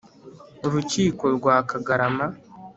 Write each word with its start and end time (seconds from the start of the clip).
Urukiko 0.67 1.23
rwa 1.35 1.55
Kagarama 1.69 2.25